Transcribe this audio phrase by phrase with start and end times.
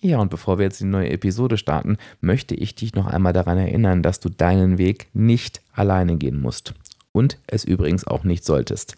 [0.00, 3.58] Ja, und bevor wir jetzt die neue Episode starten, möchte ich dich noch einmal daran
[3.58, 6.74] erinnern, dass du deinen Weg nicht alleine gehen musst
[7.16, 8.94] und es übrigens auch nicht solltest.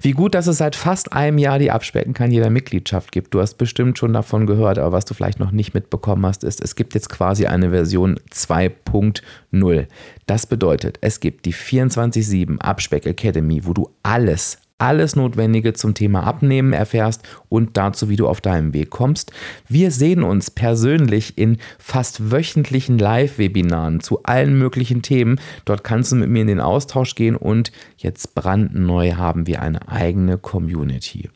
[0.00, 3.34] Wie gut, dass es seit fast einem Jahr die Abspecken kann jeder Mitgliedschaft gibt.
[3.34, 6.62] Du hast bestimmt schon davon gehört, aber was du vielleicht noch nicht mitbekommen hast, ist,
[6.62, 9.86] es gibt jetzt quasi eine Version 2.0.
[10.26, 16.22] Das bedeutet, es gibt die 24-7 Abspeck Academy, wo du alles, alles Notwendige zum Thema
[16.22, 19.32] Abnehmen erfährst und dazu, wie du auf deinem Weg kommst.
[19.68, 25.40] Wir sehen uns persönlich in fast wöchentlichen Live-Webinaren zu allen möglichen Themen.
[25.64, 29.88] Dort kannst du mit mir in den Austausch gehen und jetzt brandneu haben wir eine
[29.88, 31.28] eigene Community.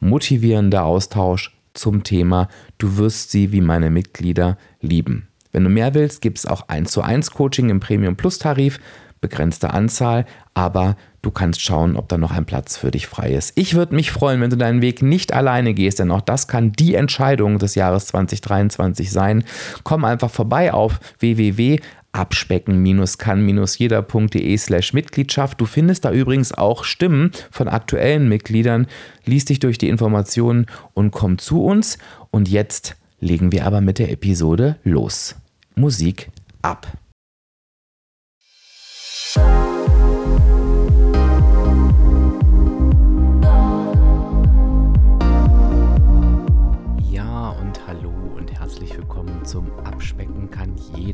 [0.00, 5.28] Motivierender Austausch zum Thema Du wirst sie wie meine Mitglieder lieben.
[5.52, 8.78] Wenn du mehr willst, gibt es auch 1 zu 1 Coaching im Premium Plus Tarif
[9.20, 13.52] begrenzte Anzahl, aber du kannst schauen, ob da noch ein Platz für dich frei ist.
[13.54, 16.72] Ich würde mich freuen, wenn du deinen Weg nicht alleine gehst, denn auch das kann
[16.72, 19.44] die Entscheidung des Jahres 2023 sein.
[19.84, 21.80] Komm einfach vorbei auf www
[22.12, 25.60] abspecken-kann-jeder.de slash Mitgliedschaft.
[25.60, 28.86] Du findest da übrigens auch Stimmen von aktuellen Mitgliedern.
[29.24, 31.98] Lies dich durch die Informationen und komm zu uns.
[32.30, 35.36] Und jetzt legen wir aber mit der Episode los.
[35.74, 36.30] Musik
[36.62, 36.86] ab.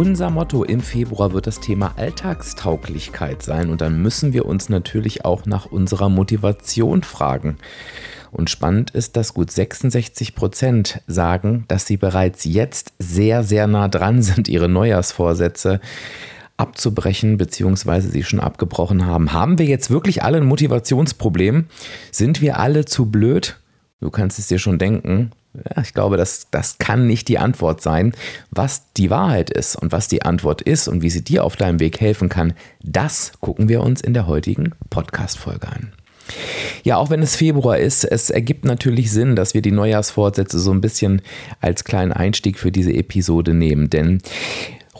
[0.00, 5.26] Unser Motto im Februar wird das Thema Alltagstauglichkeit sein und dann müssen wir uns natürlich
[5.26, 7.58] auch nach unserer Motivation fragen.
[8.32, 13.88] Und spannend ist, dass gut 66 Prozent sagen, dass sie bereits jetzt sehr, sehr nah
[13.88, 15.82] dran sind, ihre Neujahrsvorsätze
[16.56, 19.34] abzubrechen, beziehungsweise sie schon abgebrochen haben.
[19.34, 21.66] Haben wir jetzt wirklich alle ein Motivationsproblem?
[22.10, 23.60] Sind wir alle zu blöd?
[24.00, 25.32] Du kannst es dir schon denken.
[25.54, 28.12] Ja, ich glaube, das, das kann nicht die Antwort sein.
[28.50, 31.80] Was die Wahrheit ist und was die Antwort ist und wie sie dir auf deinem
[31.80, 35.92] Weg helfen kann, das gucken wir uns in der heutigen Podcast-Folge an.
[36.84, 40.70] Ja, auch wenn es Februar ist, es ergibt natürlich Sinn, dass wir die Neujahrsvorsätze so
[40.70, 41.22] ein bisschen
[41.60, 44.22] als kleinen Einstieg für diese Episode nehmen, denn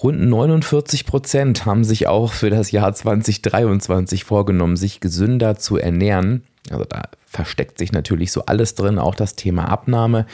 [0.03, 6.43] Rund 49 Prozent haben sich auch für das Jahr 2023 vorgenommen, sich gesünder zu ernähren.
[6.71, 10.27] Also da versteckt sich natürlich so alles drin, auch das Thema Abnahme.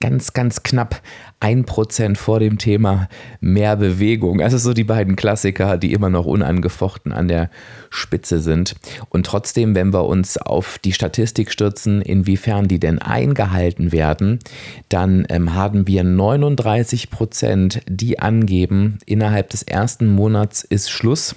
[0.00, 1.00] Ganz, ganz knapp
[1.38, 3.08] ein Prozent vor dem Thema
[3.40, 4.42] mehr Bewegung.
[4.42, 7.50] Also so die beiden Klassiker, die immer noch unangefochten an der
[7.88, 8.74] Spitze sind.
[9.08, 14.40] Und trotzdem, wenn wir uns auf die Statistik stürzen, inwiefern die denn eingehalten werden,
[14.88, 21.36] dann ähm, haben wir 39 Prozent, die angeben, innerhalb des ersten Monats ist Schluss.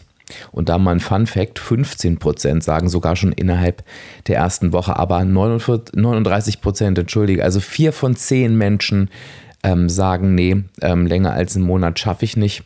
[0.52, 3.84] Und da mal ein Fun Fact: 15 Prozent sagen sogar schon innerhalb
[4.28, 9.10] der ersten Woche, aber 39 Prozent, entschuldige, also vier von zehn Menschen
[9.64, 12.64] ähm, sagen, nee, ähm, länger als einen Monat schaffe ich nicht.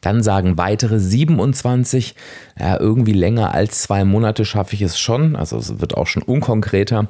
[0.00, 2.14] Dann sagen weitere 27,
[2.58, 5.34] ja, irgendwie länger als zwei Monate schaffe ich es schon.
[5.34, 7.08] Also es wird auch schon unkonkreter.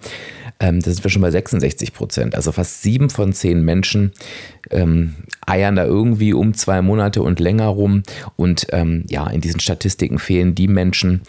[0.61, 2.35] Ähm, da sind wir schon bei 66 Prozent.
[2.35, 4.13] Also fast sieben von zehn Menschen
[4.71, 5.15] ähm,
[5.47, 8.03] eiern da irgendwie um zwei Monate und länger rum.
[8.37, 11.23] Und ähm, ja, in diesen Statistiken fehlen die Menschen,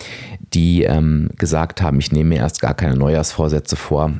[0.53, 4.13] die ähm, gesagt haben, ich nehme mir erst gar keine Neujahrsvorsätze vor.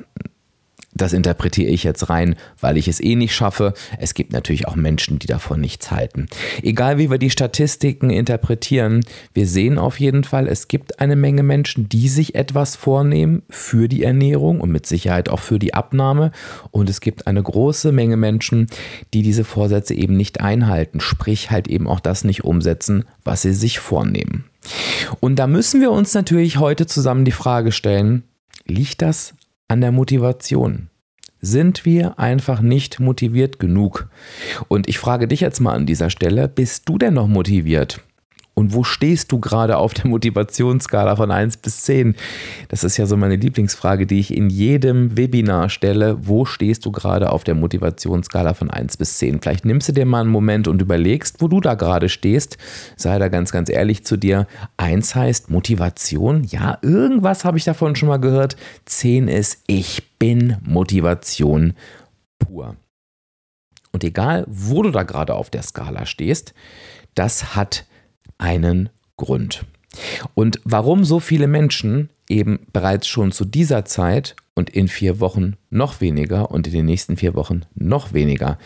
[0.93, 3.73] Das interpretiere ich jetzt rein, weil ich es eh nicht schaffe.
[3.99, 6.27] Es gibt natürlich auch Menschen, die davon nichts halten.
[6.63, 11.43] Egal wie wir die Statistiken interpretieren, wir sehen auf jeden Fall, es gibt eine Menge
[11.43, 16.31] Menschen, die sich etwas vornehmen für die Ernährung und mit Sicherheit auch für die Abnahme.
[16.71, 18.67] Und es gibt eine große Menge Menschen,
[19.13, 23.53] die diese Vorsätze eben nicht einhalten, sprich halt eben auch das nicht umsetzen, was sie
[23.53, 24.45] sich vornehmen.
[25.19, 28.23] Und da müssen wir uns natürlich heute zusammen die Frage stellen,
[28.65, 29.33] liegt das
[29.67, 30.88] an der Motivation.
[31.41, 34.09] Sind wir einfach nicht motiviert genug?
[34.67, 38.01] Und ich frage dich jetzt mal an dieser Stelle, bist du denn noch motiviert?
[38.59, 42.13] Und wo stehst du gerade auf der Motivationsskala von 1 bis 10?
[42.67, 46.17] Das ist ja so meine Lieblingsfrage, die ich in jedem Webinar stelle.
[46.27, 49.39] Wo stehst du gerade auf der Motivationsskala von 1 bis 10?
[49.39, 52.57] Vielleicht nimmst du dir mal einen Moment und überlegst, wo du da gerade stehst.
[52.97, 54.45] Sei da ganz, ganz ehrlich zu dir.
[54.75, 56.43] 1 heißt Motivation.
[56.43, 58.57] Ja, irgendwas habe ich davon schon mal gehört.
[58.83, 61.75] 10 ist ich bin Motivation
[62.39, 62.75] pur.
[63.93, 66.53] Und egal, wo du da gerade auf der Skala stehst,
[67.15, 67.85] das hat
[68.39, 69.65] einen Grund.
[70.33, 75.55] Und warum so viele Menschen eben bereits schon zu dieser Zeit und in vier Wochen
[75.69, 78.57] noch weniger und in den nächsten vier Wochen noch weniger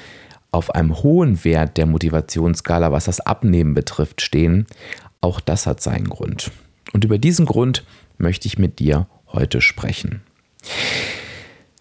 [0.52, 4.68] auf einem hohen Wert der Motivationsskala, was das Abnehmen betrifft, stehen,
[5.20, 6.52] auch das hat seinen Grund.
[6.94, 7.84] Und über diesen Grund
[8.18, 10.22] möchte ich mit dir heute sprechen.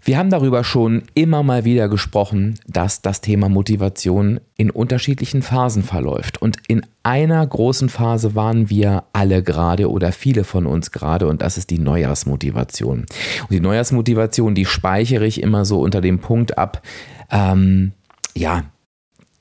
[0.04, 5.84] Wir haben darüber schon immer mal wieder gesprochen, dass das Thema Motivation in unterschiedlichen Phasen
[5.84, 6.42] verläuft.
[6.42, 11.40] Und in einer großen Phase waren wir alle gerade oder viele von uns gerade und
[11.40, 13.06] das ist die Neujahrsmotivation.
[13.42, 16.82] Und die Neujahrsmotivation, die speichere ich immer so unter dem Punkt ab,
[17.30, 17.92] ähm,
[18.34, 18.64] ja,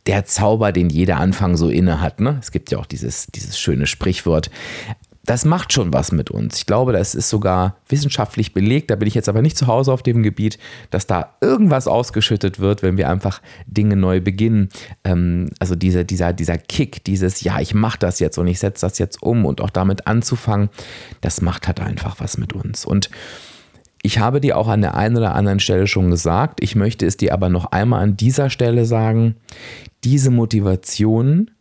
[0.08, 2.20] der Zauber, den jeder Anfang so inne hat.
[2.20, 2.38] Ne?
[2.40, 4.50] Es gibt ja auch dieses, dieses schöne Sprichwort,
[5.24, 6.58] das macht schon was mit uns.
[6.58, 8.90] Ich glaube, das ist sogar wissenschaftlich belegt.
[8.90, 10.58] Da bin ich jetzt aber nicht zu Hause auf dem Gebiet,
[10.90, 14.70] dass da irgendwas ausgeschüttet wird, wenn wir einfach Dinge neu beginnen.
[15.04, 18.86] Ähm, also dieser, dieser, dieser Kick, dieses, ja, ich mache das jetzt und ich setze
[18.86, 20.70] das jetzt um und auch damit anzufangen,
[21.22, 22.84] das macht halt einfach was mit uns.
[22.84, 23.12] Und
[24.02, 27.18] ich habe dir auch an der einen oder anderen Stelle schon gesagt, ich möchte es
[27.18, 29.36] dir aber noch einmal an dieser Stelle sagen,
[30.04, 31.52] diese Motivation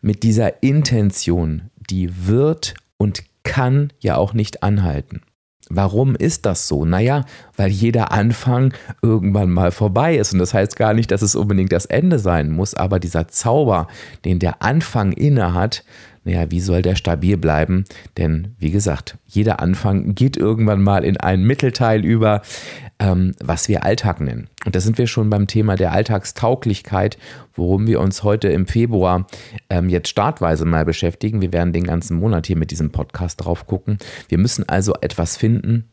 [0.00, 5.22] mit dieser Intention, die wird und kann ja auch nicht anhalten.
[5.68, 6.84] Warum ist das so?
[6.84, 7.24] Naja,
[7.56, 10.32] weil jeder Anfang irgendwann mal vorbei ist.
[10.32, 13.88] Und das heißt gar nicht, dass es unbedingt das Ende sein muss, aber dieser Zauber,
[14.24, 15.82] den der Anfang inne hat,
[16.24, 17.84] naja, wie soll der stabil bleiben?
[18.16, 22.42] Denn wie gesagt, jeder Anfang geht irgendwann mal in einen Mittelteil über,
[22.98, 24.48] ähm, was wir Alltag nennen.
[24.64, 27.18] Und da sind wir schon beim Thema der Alltagstauglichkeit,
[27.54, 29.26] worum wir uns heute im Februar
[29.68, 31.42] ähm, jetzt startweise mal beschäftigen.
[31.42, 33.98] Wir werden den ganzen Monat hier mit diesem Podcast drauf gucken.
[34.28, 35.88] Wir müssen also etwas finden,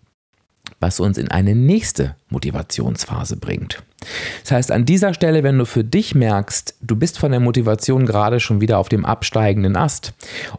[0.79, 3.83] was uns in eine nächste Motivationsphase bringt.
[4.43, 8.05] Das heißt, an dieser Stelle, wenn du für dich merkst, du bist von der Motivation
[8.05, 10.13] gerade schon wieder auf dem absteigenden Ast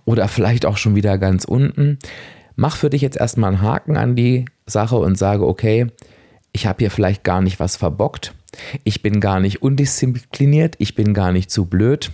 [0.05, 1.99] oder vielleicht auch schon wieder ganz unten,
[2.57, 5.87] mach für dich jetzt erstmal einen Haken an die Sache und sage, okay,
[6.53, 8.35] ich habe hier vielleicht gar nicht was verbockt.
[8.85, 12.11] Ich bin gar nicht undiszipliniert, ich bin gar nicht zu blöd,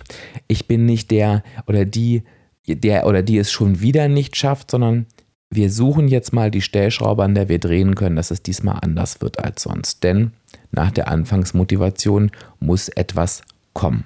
[0.47, 2.23] ich bin nicht der oder die,
[2.67, 5.07] der oder die es schon wieder nicht schafft, sondern
[5.49, 9.21] wir suchen jetzt mal die Stellschraube, an der wir drehen können, dass es diesmal anders
[9.21, 10.03] wird als sonst.
[10.03, 10.31] Denn
[10.71, 13.41] nach der Anfangsmotivation muss etwas
[13.73, 14.05] kommen.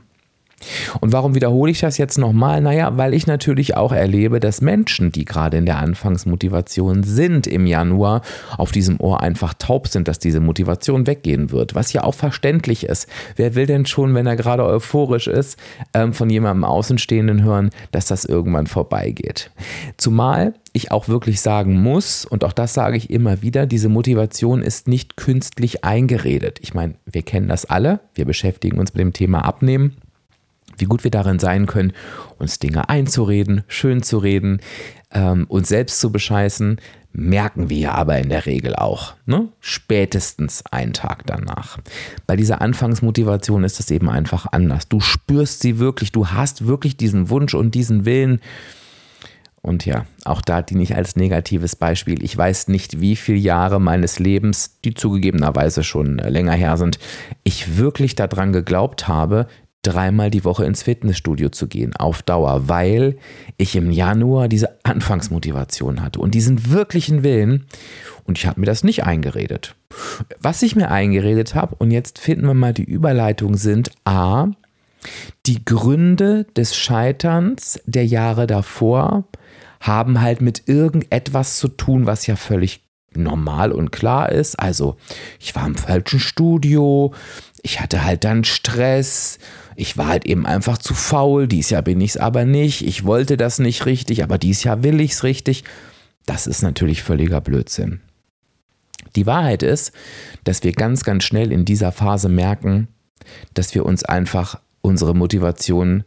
[1.00, 2.62] Und warum wiederhole ich das jetzt nochmal?
[2.62, 7.66] Naja, weil ich natürlich auch erlebe, dass Menschen, die gerade in der Anfangsmotivation sind im
[7.66, 8.22] Januar,
[8.58, 11.75] auf diesem Ohr einfach taub sind, dass diese Motivation weggehen wird.
[11.75, 13.08] Was ja auch verständlich ist.
[13.36, 15.58] Wer will denn schon, wenn er gerade euphorisch ist,
[15.94, 19.52] ähm, von jemandem Außenstehenden hören, dass das irgendwann vorbeigeht?
[19.98, 24.62] Zumal ich auch wirklich sagen muss, und auch das sage ich immer wieder, diese Motivation
[24.62, 26.60] ist nicht künstlich eingeredet.
[26.62, 29.98] Ich meine, wir kennen das alle, wir beschäftigen uns mit dem Thema Abnehmen
[30.77, 31.94] wie gut wir darin sein können,
[32.38, 34.59] uns Dinge einzureden, schön zu reden,
[35.12, 36.79] ähm, uns selbst zu bescheißen,
[37.13, 39.13] merken wir aber in der Regel auch.
[39.25, 39.50] Ne?
[39.59, 41.77] Spätestens einen Tag danach.
[42.25, 44.88] Bei dieser Anfangsmotivation ist es eben einfach anders.
[44.88, 48.39] Du spürst sie wirklich, du hast wirklich diesen Wunsch und diesen Willen.
[49.62, 52.23] Und ja, auch da diene ich als negatives Beispiel.
[52.23, 56.97] Ich weiß nicht, wie viele Jahre meines Lebens, die zugegebenerweise schon länger her sind,
[57.44, 59.47] ich wirklich daran geglaubt habe,
[59.81, 63.18] dreimal die Woche ins Fitnessstudio zu gehen, auf Dauer, weil
[63.57, 67.66] ich im Januar diese Anfangsmotivation hatte und diesen wirklichen Willen
[68.26, 69.76] und ich habe mir das nicht eingeredet.
[70.40, 74.47] Was ich mir eingeredet habe, und jetzt finden wir mal die Überleitung, sind A,
[75.45, 79.26] die Gründe des Scheiterns der Jahre davor
[79.80, 82.81] haben halt mit irgendetwas zu tun, was ja völlig
[83.14, 84.59] normal und klar ist.
[84.59, 84.95] Also,
[85.40, 87.14] ich war im falschen Studio,
[87.64, 89.40] ich hatte halt dann Stress,
[89.75, 93.06] ich war halt eben einfach zu faul, dies Jahr bin ich es aber nicht, ich
[93.06, 95.63] wollte das nicht richtig, aber dies Jahr will ich es richtig.
[96.25, 98.01] Das ist natürlich völliger Blödsinn.
[99.16, 99.92] Die Wahrheit ist,
[100.44, 102.87] dass wir ganz, ganz schnell in dieser Phase merken,
[103.54, 106.04] dass wir uns einfach unsere Motivation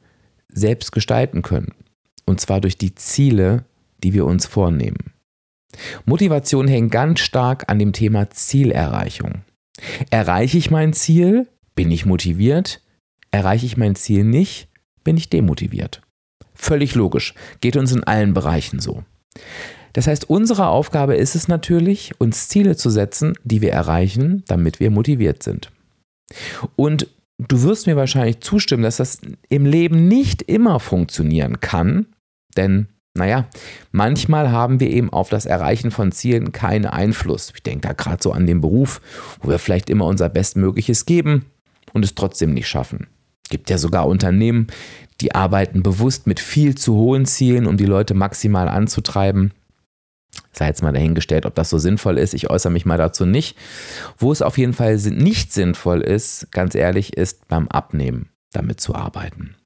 [0.48, 1.72] selbst gestalten können.
[2.24, 3.64] Und zwar durch die Ziele,
[4.02, 5.12] die wir uns vornehmen.
[6.04, 9.42] Motivation hängt ganz stark an dem Thema Zielerreichung.
[10.10, 11.48] Erreiche ich mein Ziel?
[11.74, 12.80] Bin ich motiviert?
[13.34, 14.68] Erreiche ich mein Ziel nicht?
[15.02, 16.02] Bin ich demotiviert?
[16.54, 17.34] Völlig logisch.
[17.60, 19.02] Geht uns in allen Bereichen so.
[19.92, 24.78] Das heißt, unsere Aufgabe ist es natürlich, uns Ziele zu setzen, die wir erreichen, damit
[24.78, 25.72] wir motiviert sind.
[26.76, 32.06] Und du wirst mir wahrscheinlich zustimmen, dass das im Leben nicht immer funktionieren kann,
[32.56, 32.86] denn
[33.18, 33.48] naja,
[33.90, 37.50] manchmal haben wir eben auf das Erreichen von Zielen keinen Einfluss.
[37.52, 39.00] Ich denke da gerade so an den Beruf,
[39.40, 41.46] wo wir vielleicht immer unser Bestmögliches geben
[41.92, 43.08] und es trotzdem nicht schaffen.
[43.50, 44.68] Gibt ja sogar Unternehmen,
[45.20, 49.52] die arbeiten bewusst mit viel zu hohen Zielen, um die Leute maximal anzutreiben.
[50.52, 52.34] Sei jetzt mal dahingestellt, ob das so sinnvoll ist.
[52.34, 53.56] Ich äußere mich mal dazu nicht.
[54.18, 58.94] Wo es auf jeden Fall nicht sinnvoll ist, ganz ehrlich, ist beim Abnehmen damit zu
[58.94, 59.56] arbeiten.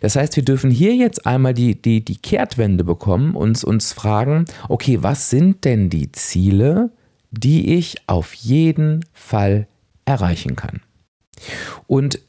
[0.00, 4.44] Das heißt, wir dürfen hier jetzt einmal die, die, die Kehrtwende bekommen und uns fragen,
[4.68, 6.90] okay, was sind denn die Ziele,
[7.30, 9.66] die ich auf jeden Fall
[10.04, 10.80] erreichen kann?
[11.86, 12.20] Und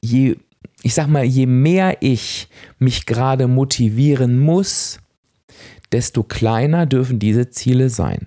[0.00, 0.36] je,
[0.82, 4.98] ich sag mal, je mehr ich mich gerade motivieren muss,
[5.92, 8.26] desto kleiner dürfen diese Ziele sein.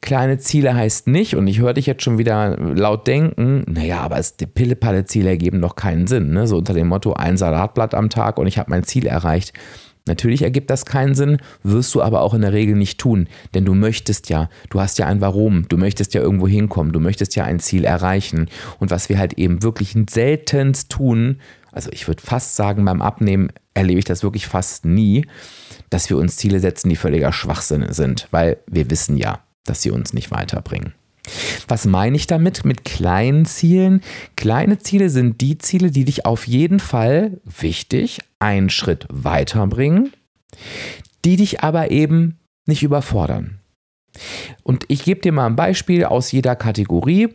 [0.00, 4.18] Kleine Ziele heißt nicht, und ich höre dich jetzt schon wieder laut denken, naja, aber
[4.18, 6.32] es, die Pille-Palle-Ziele ergeben doch keinen Sinn.
[6.32, 6.46] Ne?
[6.46, 9.52] So unter dem Motto, ein Salatblatt am Tag und ich habe mein Ziel erreicht.
[10.06, 13.64] Natürlich ergibt das keinen Sinn, wirst du aber auch in der Regel nicht tun, denn
[13.64, 17.36] du möchtest ja, du hast ja ein Warum, du möchtest ja irgendwo hinkommen, du möchtest
[17.36, 18.50] ja ein Ziel erreichen.
[18.78, 21.38] Und was wir halt eben wirklich seltenst tun,
[21.72, 25.26] also ich würde fast sagen, beim Abnehmen erlebe ich das wirklich fast nie,
[25.88, 29.90] dass wir uns Ziele setzen, die völliger Schwachsinn sind, weil wir wissen ja, dass sie
[29.90, 30.94] uns nicht weiterbringen.
[31.68, 34.02] Was meine ich damit mit kleinen Zielen?
[34.36, 40.12] Kleine Ziele sind die Ziele, die dich auf jeden Fall wichtig einen Schritt weiterbringen,
[41.24, 43.60] die dich aber eben nicht überfordern.
[44.62, 47.28] Und ich gebe dir mal ein Beispiel aus jeder Kategorie.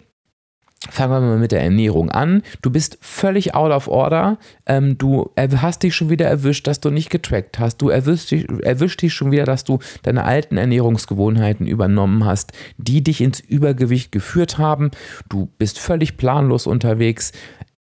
[0.89, 2.41] Fangen wir mal mit der Ernährung an.
[2.61, 4.37] Du bist völlig out of order.
[4.65, 7.77] Ähm, du hast dich schon wieder erwischt, dass du nicht getrackt hast.
[7.77, 13.03] Du erwischst dich, erwischt dich schon wieder, dass du deine alten Ernährungsgewohnheiten übernommen hast, die
[13.03, 14.91] dich ins Übergewicht geführt haben.
[15.29, 17.31] Du bist völlig planlos unterwegs.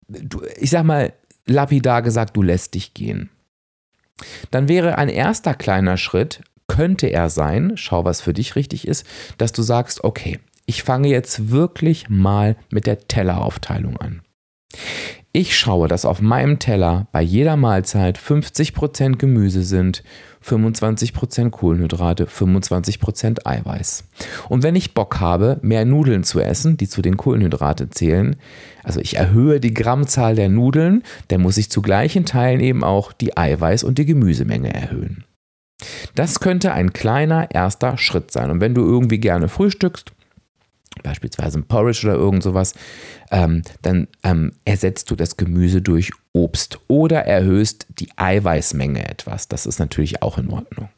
[0.08, 1.14] Du, ich sag mal,
[1.46, 3.30] lapidar gesagt, du lässt dich gehen.
[4.52, 9.06] Dann wäre ein erster kleiner Schritt, könnte er sein, schau, was für dich richtig ist,
[9.38, 14.22] dass du sagst, okay, ich fange jetzt wirklich mal mit der Telleraufteilung an.
[15.38, 20.02] Ich schaue, dass auf meinem Teller bei jeder Mahlzeit 50% Gemüse sind,
[20.42, 24.06] 25% Kohlenhydrate, 25% Eiweiß.
[24.48, 28.38] Und wenn ich Bock habe, mehr Nudeln zu essen, die zu den Kohlenhydrate zählen,
[28.82, 33.12] also ich erhöhe die Grammzahl der Nudeln, dann muss ich zu gleichen Teilen eben auch
[33.12, 35.26] die Eiweiß- und die Gemüsemenge erhöhen.
[36.16, 38.52] Das könnte ein kleiner erster Schritt sein.
[38.52, 40.14] Und wenn du irgendwie gerne frühstückst,
[41.04, 42.74] beispielsweise ein Porridge oder irgend sowas,
[43.32, 49.48] ähm, dann ähm, ersetzt du das Gemüse durch Obst oder erhöhst die Eiweißmenge etwas.
[49.48, 50.90] Das ist natürlich auch in Ordnung.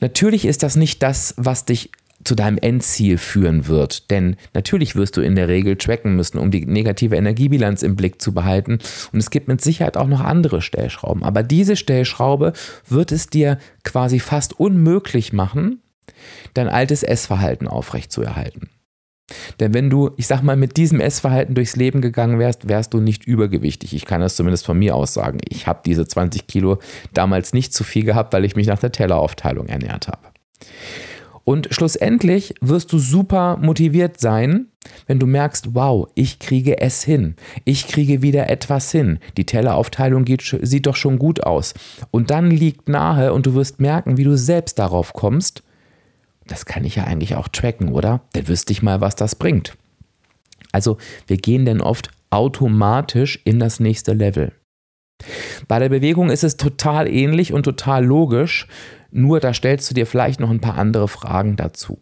[0.00, 1.90] Natürlich ist das nicht das, was dich
[2.24, 4.10] zu deinem Endziel führen wird.
[4.10, 8.20] Denn natürlich wirst du in der Regel tracken müssen, um die negative Energiebilanz im Blick
[8.20, 8.78] zu behalten.
[9.12, 11.22] Und es gibt mit Sicherheit auch noch andere Stellschrauben.
[11.22, 12.52] Aber diese Stellschraube
[12.88, 15.80] wird es dir quasi fast unmöglich machen,
[16.54, 18.70] dein altes Essverhalten aufrechtzuerhalten.
[19.60, 23.00] Denn wenn du, ich sag mal, mit diesem Essverhalten durchs Leben gegangen wärst, wärst du
[23.00, 23.94] nicht übergewichtig.
[23.94, 25.38] Ich kann das zumindest von mir aus sagen.
[25.48, 26.78] Ich habe diese 20 Kilo
[27.14, 30.28] damals nicht zu viel gehabt, weil ich mich nach der Telleraufteilung ernährt habe.
[31.44, 34.66] Und schlussendlich wirst du super motiviert sein,
[35.06, 37.34] wenn du merkst, wow, ich kriege es hin.
[37.64, 39.18] Ich kriege wieder etwas hin.
[39.36, 41.74] Die Telleraufteilung geht, sieht doch schon gut aus.
[42.10, 45.62] Und dann liegt nahe und du wirst merken, wie du selbst darauf kommst,
[46.50, 48.22] das kann ich ja eigentlich auch tracken, oder?
[48.32, 49.76] Dann wüsste ich mal, was das bringt.
[50.72, 54.52] Also wir gehen dann oft automatisch in das nächste Level.
[55.68, 58.66] Bei der Bewegung ist es total ähnlich und total logisch,
[59.10, 61.98] nur da stellst du dir vielleicht noch ein paar andere Fragen dazu.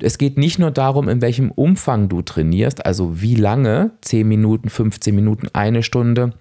[0.00, 4.68] Es geht nicht nur darum, in welchem Umfang du trainierst, also wie lange, 10 Minuten,
[4.68, 6.32] 15 Minuten, eine Stunde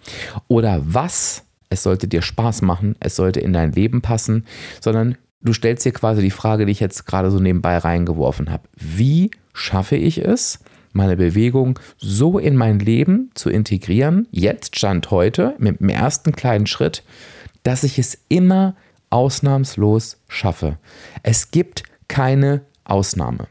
[0.47, 1.43] oder was.
[1.69, 4.45] Es sollte dir Spaß machen, es sollte in dein Leben passen,
[4.79, 8.67] sondern du stellst dir quasi die Frage, die ich jetzt gerade so nebenbei reingeworfen habe.
[8.75, 10.59] Wie schaffe ich es,
[10.91, 16.67] meine Bewegung so in mein Leben zu integrieren, jetzt Stand heute, mit dem ersten kleinen
[16.67, 17.03] Schritt,
[17.63, 18.75] dass ich es immer
[19.09, 20.77] ausnahmslos schaffe.
[21.23, 23.47] Es gibt keine Ausnahme.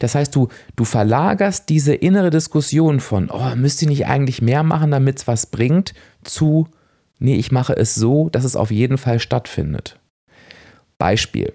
[0.00, 4.62] Das heißt, du, du verlagerst diese innere Diskussion von, oh, müsst ihr nicht eigentlich mehr
[4.62, 5.94] machen, damit es was bringt,
[6.24, 6.68] zu,
[7.18, 9.98] nee, ich mache es so, dass es auf jeden Fall stattfindet.
[10.98, 11.52] Beispiel.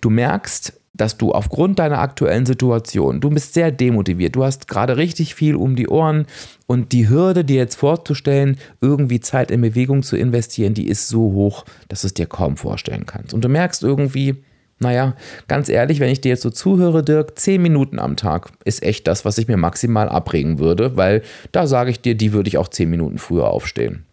[0.00, 4.96] Du merkst, dass du aufgrund deiner aktuellen Situation, du bist sehr demotiviert, du hast gerade
[4.96, 6.26] richtig viel um die Ohren
[6.66, 11.32] und die Hürde, dir jetzt vorzustellen, irgendwie Zeit in Bewegung zu investieren, die ist so
[11.32, 13.34] hoch, dass du es dir kaum vorstellen kannst.
[13.34, 14.44] Und du merkst irgendwie,
[14.78, 15.16] naja,
[15.48, 19.08] ganz ehrlich, wenn ich dir jetzt so zuhöre, Dirk, 10 Minuten am Tag ist echt
[19.08, 22.58] das, was ich mir maximal abregen würde, weil da sage ich dir, die würde ich
[22.58, 24.04] auch 10 Minuten früher aufstehen.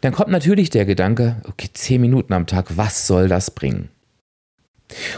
[0.00, 3.88] Dann kommt natürlich der Gedanke, okay, 10 Minuten am Tag, was soll das bringen?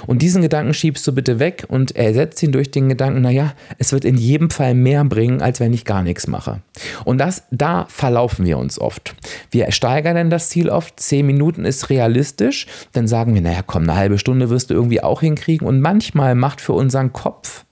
[0.06, 3.92] Und diesen Gedanken schiebst du bitte weg und ersetzt ihn durch den Gedanken, naja, es
[3.92, 6.60] wird in jedem Fall mehr bringen, als wenn ich gar nichts mache.
[7.04, 9.14] Und das, da verlaufen wir uns oft.
[9.50, 13.84] Wir steigern dann das Ziel oft, zehn Minuten ist realistisch, dann sagen wir, naja, komm,
[13.84, 15.66] eine halbe Stunde wirst du irgendwie auch hinkriegen.
[15.66, 17.64] Und manchmal macht für unseren Kopf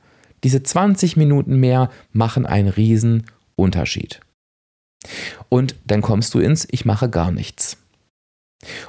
[0.42, 3.24] diese 20 Minuten mehr, machen einen riesen
[3.56, 4.20] Unterschied.
[5.48, 7.76] Und dann kommst du ins Ich mache gar nichts.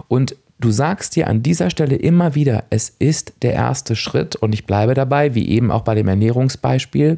[0.07, 4.53] Und Du sagst dir an dieser Stelle immer wieder, es ist der erste Schritt und
[4.53, 7.17] ich bleibe dabei, wie eben auch bei dem Ernährungsbeispiel.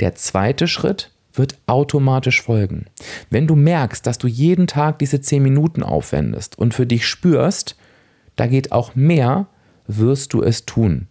[0.00, 2.86] Der zweite Schritt wird automatisch folgen.
[3.30, 7.76] Wenn du merkst, dass du jeden Tag diese 10 Minuten aufwendest und für dich spürst,
[8.34, 9.46] da geht auch mehr,
[9.86, 11.06] wirst du es tun.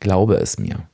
[0.00, 0.86] Glaube es mir.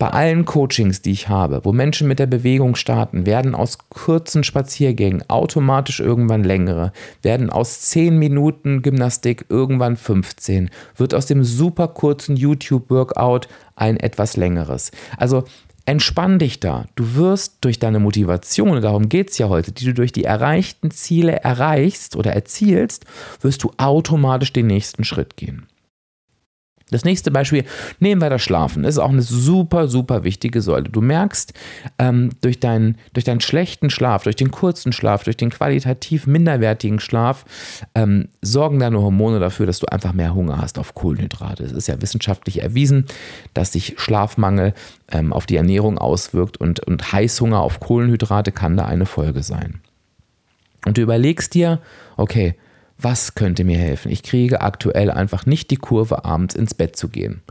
[0.00, 4.44] Bei allen Coachings, die ich habe, wo Menschen mit der Bewegung starten, werden aus kurzen
[4.44, 11.88] Spaziergängen automatisch irgendwann längere, werden aus 10 Minuten Gymnastik irgendwann 15, wird aus dem super
[11.88, 14.90] kurzen YouTube-Workout ein etwas längeres.
[15.18, 15.44] Also
[15.84, 16.86] entspann dich da.
[16.94, 20.24] Du wirst durch deine Motivation, und darum geht es ja heute, die du durch die
[20.24, 23.04] erreichten Ziele erreichst oder erzielst,
[23.42, 25.66] wirst du automatisch den nächsten Schritt gehen.
[26.90, 27.64] Das nächste Beispiel,
[27.98, 28.82] nehmen wir das Schlafen.
[28.82, 30.88] Das ist auch eine super, super wichtige Säule.
[30.88, 31.54] Du merkst,
[31.98, 37.00] ähm, durch, deinen, durch deinen schlechten Schlaf, durch den kurzen Schlaf, durch den qualitativ minderwertigen
[37.00, 37.44] Schlaf,
[37.94, 41.64] ähm, sorgen deine Hormone dafür, dass du einfach mehr Hunger hast auf Kohlenhydrate.
[41.64, 43.06] Es ist ja wissenschaftlich erwiesen,
[43.54, 44.74] dass sich Schlafmangel
[45.10, 49.80] ähm, auf die Ernährung auswirkt und, und Heißhunger auf Kohlenhydrate kann da eine Folge sein.
[50.86, 51.80] Und du überlegst dir,
[52.16, 52.54] okay,
[53.02, 54.10] was könnte mir helfen?
[54.10, 57.42] Ich kriege aktuell einfach nicht die Kurve, abends ins Bett zu gehen.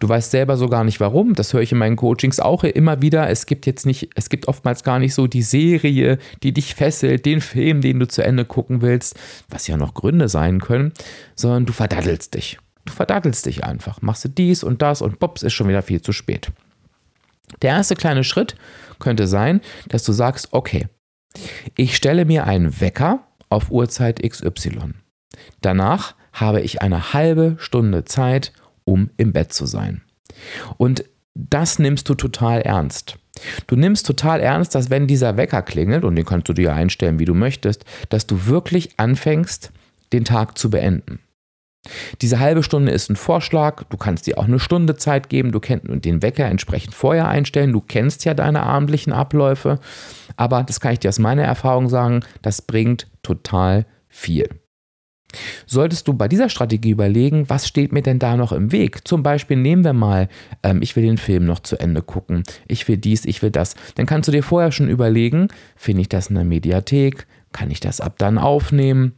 [0.00, 1.34] Du weißt selber so gar nicht warum.
[1.34, 3.28] Das höre ich in meinen Coachings auch immer wieder.
[3.28, 7.26] Es gibt jetzt nicht, es gibt oftmals gar nicht so die Serie, die dich fesselt,
[7.26, 10.92] den Film, den du zu Ende gucken willst, was ja noch Gründe sein können,
[11.34, 12.58] sondern du verdattelst dich.
[12.84, 14.00] Du verdattelst dich einfach.
[14.02, 16.52] Machst du dies und das und pops, ist schon wieder viel zu spät.
[17.62, 18.56] Der erste kleine Schritt
[18.98, 20.88] könnte sein, dass du sagst, okay,
[21.76, 24.94] ich stelle mir einen Wecker auf Uhrzeit XY.
[25.60, 28.52] Danach habe ich eine halbe Stunde Zeit,
[28.84, 30.02] um im Bett zu sein.
[30.76, 31.04] Und
[31.34, 33.18] das nimmst du total ernst.
[33.66, 37.18] Du nimmst total ernst, dass wenn dieser Wecker klingelt, und den kannst du dir einstellen,
[37.18, 39.72] wie du möchtest, dass du wirklich anfängst,
[40.12, 41.20] den Tag zu beenden.
[42.20, 43.84] Diese halbe Stunde ist ein Vorschlag.
[43.90, 45.52] Du kannst dir auch eine Stunde Zeit geben.
[45.52, 47.72] Du kennst den Wecker entsprechend vorher einstellen.
[47.72, 49.78] Du kennst ja deine abendlichen Abläufe.
[50.36, 54.48] Aber das kann ich dir aus meiner Erfahrung sagen, das bringt total viel.
[55.66, 59.06] Solltest du bei dieser Strategie überlegen, was steht mir denn da noch im Weg?
[59.06, 60.28] Zum Beispiel nehmen wir mal,
[60.62, 63.74] ähm, ich will den Film noch zu Ende gucken, ich will dies, ich will das.
[63.96, 67.26] Dann kannst du dir vorher schon überlegen, finde ich das in der Mediathek?
[67.52, 69.14] Kann ich das ab dann aufnehmen?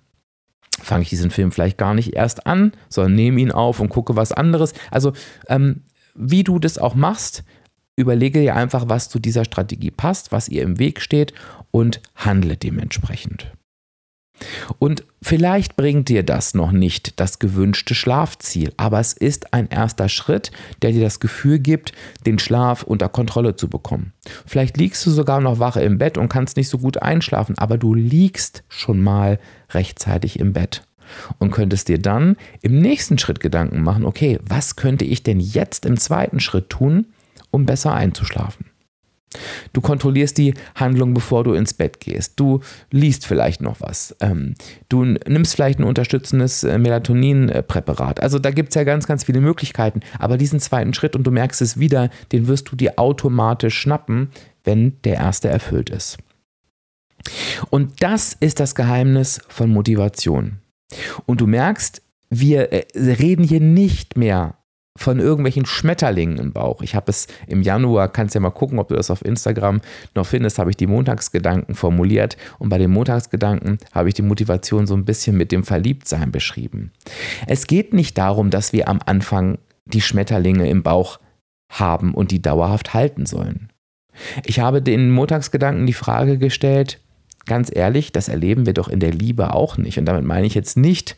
[0.83, 4.17] Fange ich diesen Film vielleicht gar nicht erst an, sondern nehme ihn auf und gucke
[4.17, 4.73] was anderes.
[4.91, 5.13] Also
[5.49, 5.83] ähm,
[6.15, 7.45] wie du das auch machst,
[7.97, 11.35] überlege dir einfach, was zu dieser Strategie passt, was ihr im Weg steht
[11.71, 13.53] und handle dementsprechend.
[14.79, 20.09] Und vielleicht bringt dir das noch nicht das gewünschte Schlafziel, aber es ist ein erster
[20.09, 20.51] Schritt,
[20.83, 21.93] der dir das Gefühl gibt,
[22.27, 24.13] den Schlaf unter Kontrolle zu bekommen.
[24.47, 27.79] Vielleicht liegst du sogar noch wache im Bett und kannst nicht so gut einschlafen, aber
[27.79, 29.39] du liegst schon mal
[29.71, 30.83] rechtzeitig im Bett
[31.39, 35.87] und könntest dir dann im nächsten Schritt Gedanken machen, okay, was könnte ich denn jetzt
[35.87, 37.07] im zweiten Schritt tun,
[37.51, 38.67] um besser einzuschlafen?
[39.73, 42.35] Du kontrollierst die Handlung, bevor du ins Bett gehst.
[42.37, 42.61] Du
[42.91, 44.17] liest vielleicht noch was.
[44.21, 44.55] Ähm,
[44.89, 48.21] du nimmst vielleicht ein unterstützendes äh, Melatonin-Präparat.
[48.21, 50.01] Also da gibt es ja ganz, ganz viele Möglichkeiten.
[50.19, 54.31] Aber diesen zweiten Schritt, und du merkst es wieder, den wirst du dir automatisch schnappen,
[54.65, 56.19] wenn der erste erfüllt ist.
[57.71, 60.59] Und das ist das Geheimnis von Motivation.
[61.27, 64.58] Und du merkst, wir äh, reden hier nicht mehr
[64.99, 66.83] von irgendwelchen Schmetterlingen im Bauch.
[66.83, 69.81] Ich habe es im Januar, kannst ja mal gucken, ob du das auf Instagram
[70.15, 74.87] noch findest, habe ich die Montagsgedanken formuliert und bei den Montagsgedanken habe ich die Motivation
[74.87, 76.91] so ein bisschen mit dem Verliebtsein beschrieben.
[77.47, 81.21] Es geht nicht darum, dass wir am Anfang die Schmetterlinge im Bauch
[81.71, 83.71] haben und die dauerhaft halten sollen.
[84.45, 86.99] Ich habe den Montagsgedanken die Frage gestellt,
[87.47, 89.97] ganz ehrlich, das erleben wir doch in der Liebe auch nicht.
[89.97, 91.17] Und damit meine ich jetzt nicht,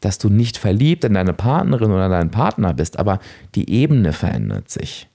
[0.00, 3.18] dass du nicht verliebt in deine Partnerin oder deinen Partner bist, aber
[3.54, 5.08] die Ebene verändert sich.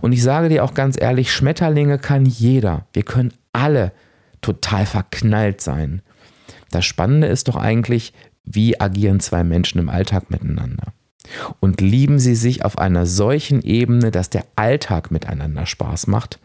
[0.00, 2.86] Und ich sage dir auch ganz ehrlich, Schmetterlinge kann jeder.
[2.92, 3.92] Wir können alle
[4.40, 6.02] total verknallt sein.
[6.70, 8.12] Das Spannende ist doch eigentlich,
[8.44, 10.92] wie agieren zwei Menschen im Alltag miteinander?
[11.60, 16.38] Und lieben sie sich auf einer solchen Ebene, dass der Alltag miteinander Spaß macht?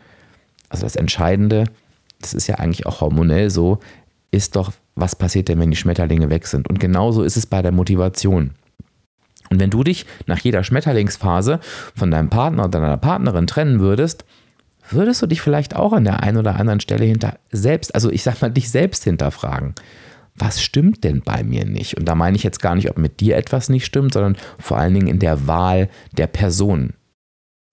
[0.69, 1.65] Also das Entscheidende,
[2.21, 3.79] das ist ja eigentlich auch hormonell so,
[4.31, 6.69] ist doch, was passiert denn, wenn die Schmetterlinge weg sind?
[6.69, 8.51] Und genauso ist es bei der Motivation.
[9.49, 11.59] Und wenn du dich nach jeder Schmetterlingsphase
[11.95, 14.25] von deinem Partner oder deiner Partnerin trennen würdest,
[14.89, 18.23] würdest du dich vielleicht auch an der einen oder anderen Stelle hinter selbst, also ich
[18.23, 19.73] sag mal, dich selbst hinterfragen.
[20.35, 21.97] Was stimmt denn bei mir nicht?
[21.97, 24.77] Und da meine ich jetzt gar nicht, ob mit dir etwas nicht stimmt, sondern vor
[24.77, 26.93] allen Dingen in der Wahl der Person.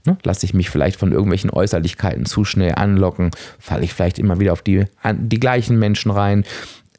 [0.06, 0.16] Ne?
[0.22, 3.30] Lasse ich mich vielleicht von irgendwelchen Äußerlichkeiten zu schnell anlocken?
[3.58, 6.44] Falle ich vielleicht immer wieder auf die, die gleichen Menschen rein?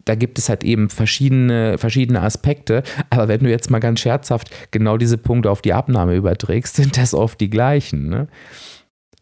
[0.08, 2.84] da gibt es halt eben verschiedene, verschiedene Aspekte.
[3.10, 6.98] Aber wenn du jetzt mal ganz scherzhaft genau diese Punkte auf die Abnahme überträgst, sind
[6.98, 8.10] das oft die gleichen.
[8.10, 8.28] Ne?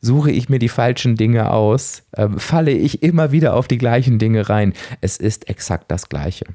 [0.01, 4.19] Suche ich mir die falschen Dinge aus, äh, falle ich immer wieder auf die gleichen
[4.19, 4.73] Dinge rein.
[5.01, 6.45] Es ist exakt das Gleiche.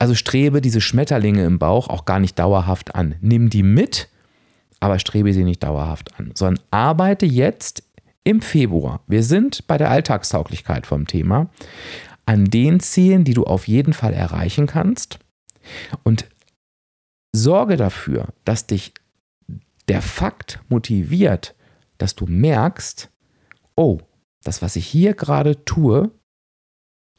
[0.00, 3.14] Also strebe diese Schmetterlinge im Bauch auch gar nicht dauerhaft an.
[3.20, 4.08] Nimm die mit,
[4.82, 7.84] aber strebe sie nicht dauerhaft an, sondern arbeite jetzt
[8.24, 9.00] im Februar.
[9.06, 11.50] Wir sind bei der Alltagstauglichkeit vom Thema
[12.26, 15.20] an den Zielen, die du auf jeden Fall erreichen kannst
[16.02, 16.28] und
[17.32, 18.92] sorge dafür, dass dich
[19.86, 21.54] der Fakt motiviert,
[21.98, 23.08] dass du merkst,
[23.76, 24.00] oh,
[24.42, 26.10] das, was ich hier gerade tue,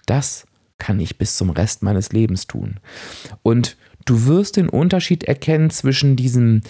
[0.06, 0.48] das
[0.78, 2.82] kann ich bis zum Rest meines Lebens tun.
[3.42, 6.62] Und du wirst den Unterschied erkennen zwischen diesem,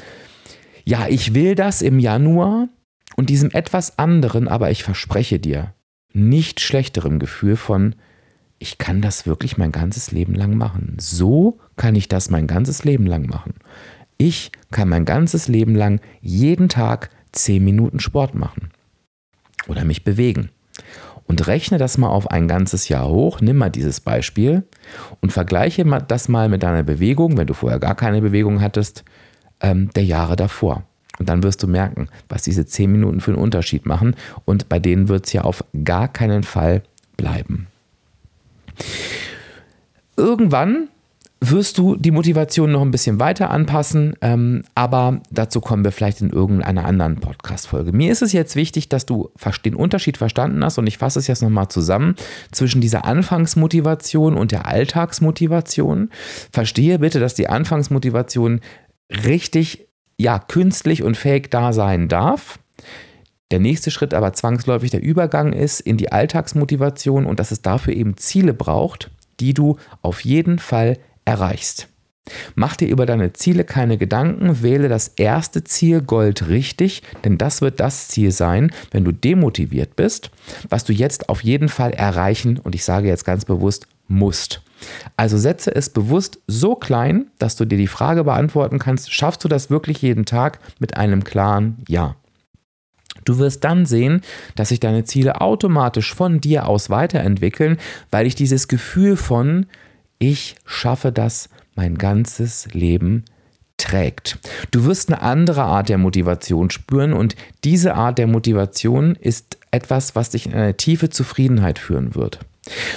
[0.85, 2.67] ja, ich will das im Januar
[3.15, 5.73] und diesem etwas anderen, aber ich verspreche dir,
[6.13, 7.95] nicht schlechterem Gefühl von,
[8.59, 10.95] ich kann das wirklich mein ganzes Leben lang machen.
[10.99, 13.55] So kann ich das mein ganzes Leben lang machen.
[14.17, 18.69] Ich kann mein ganzes Leben lang jeden Tag 10 Minuten Sport machen
[19.67, 20.49] oder mich bewegen.
[21.25, 24.63] Und rechne das mal auf ein ganzes Jahr hoch, nimm mal dieses Beispiel
[25.21, 29.03] und vergleiche das mal mit deiner Bewegung, wenn du vorher gar keine Bewegung hattest,
[29.63, 30.83] ähm, der Jahre davor.
[31.19, 34.15] Und dann wirst du merken, was diese 10 Minuten für einen Unterschied machen.
[34.45, 36.83] Und bei denen wird es ja auf gar keinen Fall
[37.17, 37.67] bleiben.
[40.17, 40.89] Irgendwann
[41.39, 46.21] wirst du die Motivation noch ein bisschen weiter anpassen, ähm, aber dazu kommen wir vielleicht
[46.21, 47.91] in irgendeiner anderen Podcast-Folge.
[47.91, 49.29] Mir ist es jetzt wichtig, dass du
[49.65, 52.15] den Unterschied verstanden hast und ich fasse es jetzt nochmal zusammen
[52.51, 56.09] zwischen dieser Anfangsmotivation und der Alltagsmotivation.
[56.51, 58.61] Verstehe bitte, dass die Anfangsmotivation
[59.09, 59.87] richtig,
[60.17, 62.59] ja, künstlich und fake da sein darf.
[63.51, 67.93] Der nächste Schritt aber zwangsläufig der Übergang ist in die Alltagsmotivation und dass es dafür
[67.93, 71.87] eben Ziele braucht, die du auf jeden Fall erreichst.
[72.55, 77.61] Mach dir über deine Ziele keine Gedanken, wähle das erste Ziel Gold richtig, denn das
[77.61, 80.31] wird das Ziel sein, wenn du demotiviert bist,
[80.67, 84.62] was du jetzt auf jeden Fall erreichen und ich sage jetzt ganz bewusst musst.
[85.17, 89.47] Also setze es bewusst so klein, dass du dir die Frage beantworten kannst, schaffst du
[89.47, 92.15] das wirklich jeden Tag mit einem klaren Ja.
[93.25, 94.21] Du wirst dann sehen,
[94.55, 97.77] dass sich deine Ziele automatisch von dir aus weiterentwickeln,
[98.11, 99.67] weil ich dieses Gefühl von
[100.19, 103.25] ich schaffe das mein ganzes Leben
[103.77, 104.39] trägt.
[104.71, 110.15] Du wirst eine andere Art der Motivation spüren und diese Art der Motivation ist etwas,
[110.15, 112.39] was dich in eine tiefe Zufriedenheit führen wird.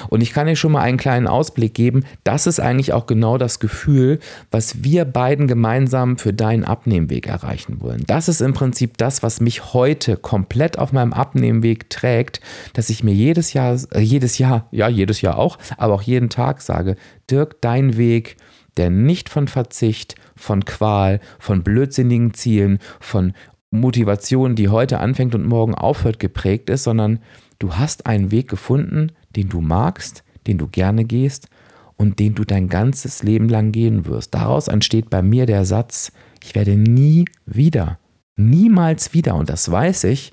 [0.09, 2.05] Und ich kann dir schon mal einen kleinen Ausblick geben.
[2.25, 7.81] Das ist eigentlich auch genau das Gefühl, was wir beiden gemeinsam für deinen Abnehmweg erreichen
[7.81, 8.05] wollen.
[8.07, 12.41] Das ist im Prinzip das, was mich heute komplett auf meinem Abnehmweg trägt,
[12.75, 16.31] dass ich mir jedes Jahr, äh, jedes Jahr, ja, jedes Jahr auch, aber auch jeden
[16.31, 16.97] Tag sage,
[17.31, 18.37] Dirk, dein Weg,
[18.77, 23.33] der nicht von Verzicht, von Qual, von blödsinnigen Zielen, von
[23.71, 27.21] Motivation, die heute anfängt und morgen aufhört, geprägt ist, sondern
[27.59, 31.49] du hast einen Weg gefunden, den du magst, den du gerne gehst
[31.97, 34.35] und den du dein ganzes Leben lang gehen wirst.
[34.35, 37.99] Daraus entsteht bei mir der Satz, ich werde nie wieder,
[38.37, 40.33] niemals wieder, und das weiß ich,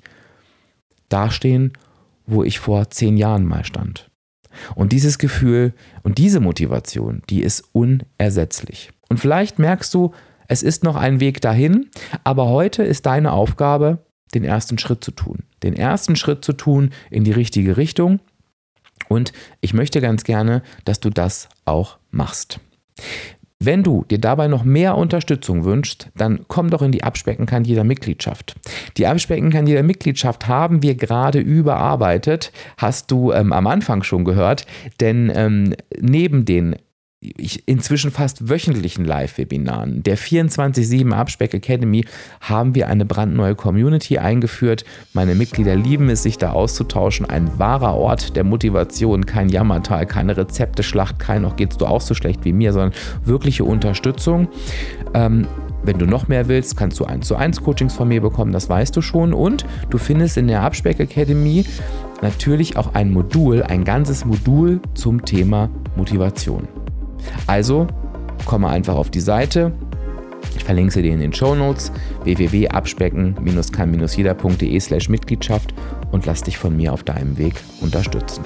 [1.08, 1.72] dastehen,
[2.26, 4.10] wo ich vor zehn Jahren mal stand.
[4.74, 8.92] Und dieses Gefühl und diese Motivation, die ist unersetzlich.
[9.08, 10.12] Und vielleicht merkst du,
[10.46, 11.90] es ist noch ein Weg dahin,
[12.22, 15.44] aber heute ist deine Aufgabe, den ersten Schritt zu tun.
[15.64, 18.20] Den ersten Schritt zu tun in die richtige Richtung
[19.08, 22.60] und ich möchte ganz gerne, dass du das auch machst.
[23.60, 27.64] Wenn du dir dabei noch mehr Unterstützung wünschst, dann komm doch in die Abspecken kann
[27.64, 28.56] jeder Mitgliedschaft.
[28.98, 34.24] Die Abspecken kann jeder Mitgliedschaft haben wir gerade überarbeitet, hast du ähm, am Anfang schon
[34.24, 34.66] gehört,
[35.00, 36.76] denn ähm, neben den
[37.66, 42.04] inzwischen fast wöchentlichen Live-Webinaren der 24-7 Abspeck Academy
[42.40, 44.84] haben wir eine brandneue Community eingeführt.
[45.12, 47.26] Meine Mitglieder lieben es, sich da auszutauschen.
[47.26, 52.14] Ein wahrer Ort der Motivation, kein Jammertal, keine Rezepteschlacht, kein noch geht's du auch so
[52.14, 52.92] schlecht wie mir, sondern
[53.24, 54.48] wirkliche Unterstützung.
[55.14, 55.46] Ähm,
[55.82, 58.68] wenn du noch mehr willst, kannst du 1 zu 1 Coachings von mir bekommen, das
[58.68, 59.34] weißt du schon.
[59.34, 61.64] Und du findest in der Abspeck Academy
[62.22, 66.66] natürlich auch ein Modul, ein ganzes Modul zum Thema Motivation.
[67.46, 67.86] Also
[68.44, 69.72] komme einfach auf die Seite,
[70.56, 71.92] Ich verlinke sie dir in den Show Notes
[72.24, 75.72] www.abspecken-kann-jeder.de slash Mitgliedschaft
[76.12, 78.44] und lass dich von mir auf deinem Weg unterstützen.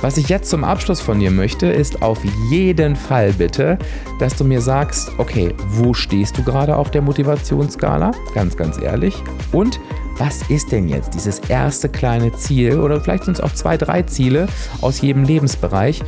[0.00, 2.18] Was ich jetzt zum Abschluss von dir möchte, ist auf
[2.50, 3.76] jeden Fall bitte,
[4.18, 8.12] dass du mir sagst, okay, wo stehst du gerade auf der Motivationsskala?
[8.34, 9.14] Ganz, ganz ehrlich.
[9.52, 9.78] Und
[10.16, 14.02] was ist denn jetzt dieses erste kleine Ziel oder vielleicht sind es auch zwei, drei
[14.02, 14.46] Ziele
[14.80, 16.02] aus jedem Lebensbereich,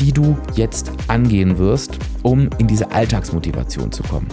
[0.00, 4.28] die du jetzt angehen wirst, um in diese Alltagsmotivation zu kommen.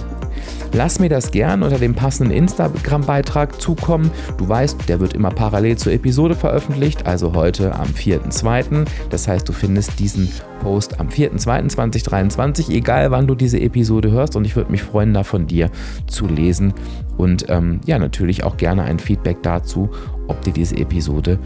[0.74, 4.10] Lass mir das gern unter dem passenden Instagram-Beitrag zukommen.
[4.38, 8.86] Du weißt, der wird immer parallel zur Episode veröffentlicht, also heute am 4.2.
[9.12, 10.30] Das heißt, du findest diesen
[10.62, 14.36] Post am 4.2.2023, egal wann du diese Episode hörst.
[14.36, 15.70] Und ich würde mich freuen, da von dir
[16.08, 16.74] zu lesen.
[17.18, 19.92] Und ähm, ja, natürlich auch gerne ein Feedback dazu,
[20.28, 21.38] ob dir diese Episode